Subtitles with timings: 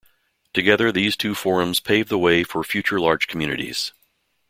[0.51, 3.93] Together, these two forums paved the way for future large communities.